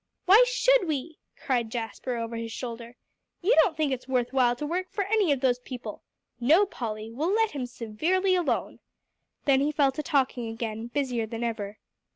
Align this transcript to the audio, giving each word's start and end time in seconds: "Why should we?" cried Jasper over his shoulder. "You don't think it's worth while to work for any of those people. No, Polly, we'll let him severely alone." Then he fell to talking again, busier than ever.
"Why 0.25 0.43
should 0.47 0.87
we?" 0.87 1.19
cried 1.37 1.69
Jasper 1.69 2.15
over 2.17 2.35
his 2.35 2.51
shoulder. 2.51 2.95
"You 3.43 3.53
don't 3.61 3.77
think 3.77 3.91
it's 3.91 4.07
worth 4.07 4.33
while 4.33 4.55
to 4.55 4.65
work 4.65 4.89
for 4.89 5.03
any 5.03 5.31
of 5.31 5.41
those 5.41 5.59
people. 5.59 6.01
No, 6.39 6.65
Polly, 6.65 7.11
we'll 7.11 7.31
let 7.31 7.51
him 7.51 7.67
severely 7.67 8.33
alone." 8.33 8.79
Then 9.45 9.59
he 9.61 9.71
fell 9.71 9.91
to 9.91 10.01
talking 10.01 10.47
again, 10.49 10.87
busier 10.87 11.27
than 11.27 11.43
ever. 11.43 11.77